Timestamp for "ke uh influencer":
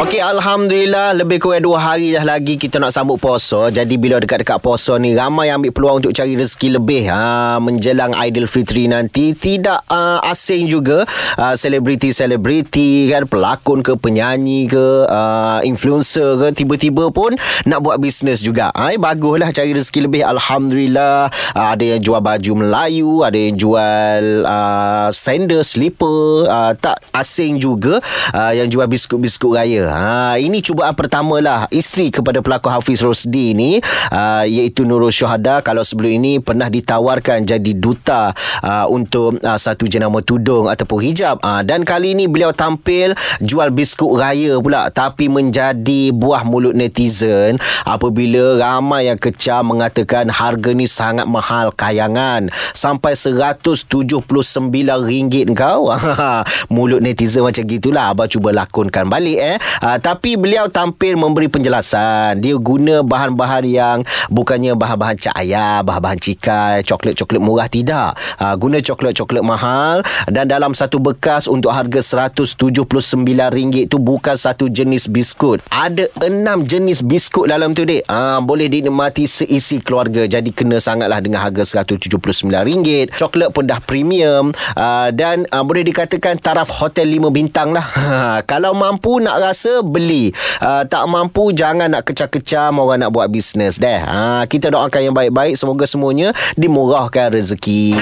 14.72-16.48